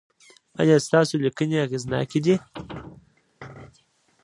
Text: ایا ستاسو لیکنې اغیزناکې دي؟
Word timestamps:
ایا 0.61 0.75
ستاسو 0.87 1.15
لیکنې 1.23 1.57
اغیزناکې 1.65 2.19
دي؟ 2.25 2.35